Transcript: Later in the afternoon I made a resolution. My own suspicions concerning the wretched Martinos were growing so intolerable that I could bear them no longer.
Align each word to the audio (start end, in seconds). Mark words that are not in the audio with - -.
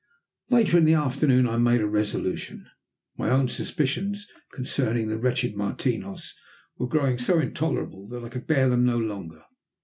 Later 0.49 0.79
in 0.79 0.85
the 0.85 0.95
afternoon 0.95 1.47
I 1.47 1.57
made 1.57 1.79
a 1.79 1.85
resolution. 1.87 2.65
My 3.17 3.29
own 3.29 3.47
suspicions 3.49 4.27
concerning 4.51 5.09
the 5.09 5.19
wretched 5.19 5.55
Martinos 5.55 6.33
were 6.79 6.87
growing 6.87 7.19
so 7.19 7.37
intolerable 7.39 8.07
that 8.07 8.23
I 8.23 8.29
could 8.29 8.47
bear 8.47 8.67
them 8.67 8.83
no 8.83 8.97
longer. 8.97 9.43